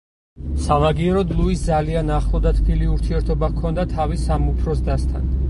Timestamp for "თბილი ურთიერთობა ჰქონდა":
2.61-3.87